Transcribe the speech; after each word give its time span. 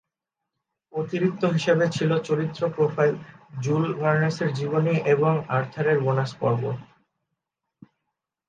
অতিরিক্ত 0.93 1.43
হিসেবে 1.55 1.85
ছিল 1.89 2.11
চরিত্র 2.27 2.61
প্রোফাইল, 2.69 3.15
জুলস 3.61 3.91
ভার্নের 3.99 4.49
জীবনী 4.57 4.95
এবং 5.13 5.33
আর্থারের 5.57 5.97
বোনাস 6.05 6.31
পর্ব! 6.41 6.63